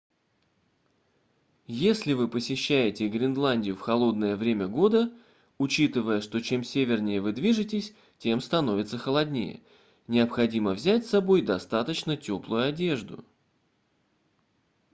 [1.85, 5.13] если вы посещаете гренландию в холодное время года
[5.59, 9.59] учитывая что чем севернее вы движетесь тем становится холоднее
[10.07, 13.23] необходимо взять с собой достаточно теплую одежду